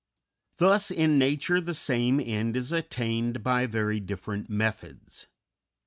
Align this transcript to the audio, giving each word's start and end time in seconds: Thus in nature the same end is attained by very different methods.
Thus 0.57 0.89
in 0.89 1.19
nature 1.19 1.61
the 1.61 1.75
same 1.75 2.19
end 2.19 2.55
is 2.57 2.71
attained 2.71 3.43
by 3.43 3.67
very 3.67 3.99
different 3.99 4.49
methods. 4.49 5.27